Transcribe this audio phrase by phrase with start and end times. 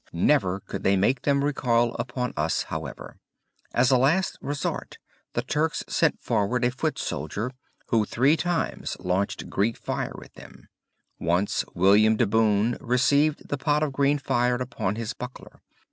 [0.13, 3.17] Never could they make them recoil upon us, however.
[3.71, 4.97] As a last resort
[5.33, 7.51] the Turks sent forward a foot soldier
[7.89, 10.67] who three times launched Greek fire at them.
[11.19, 15.61] Once William de Boon received the pot of green fire upon his buckler.